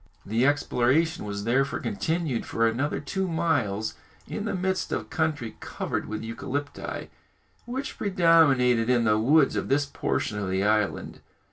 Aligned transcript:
The 0.25 0.47
exploration 0.47 1.25
was 1.25 1.43
therefore 1.43 1.77
continued 1.79 2.43
for 2.43 2.67
another 2.67 2.99
two 2.99 3.27
miles 3.27 3.93
in 4.27 4.45
the 4.45 4.55
midst 4.55 4.91
of 4.91 5.11
country 5.11 5.57
covered 5.59 6.07
with 6.07 6.23
eucalypti, 6.23 7.09
which 7.67 7.99
predominated 7.99 8.89
in 8.89 9.03
the 9.03 9.19
woods 9.19 9.55
of 9.55 9.69
this 9.69 9.85
portion 9.85 10.39
of 10.39 10.49
the 10.49 10.63
island. 10.63 11.19